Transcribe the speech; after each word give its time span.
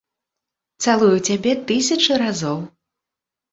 Цалую 0.85 1.17
цябе 1.27 1.53
тысячы 1.73 2.19
разоў. 2.25 2.59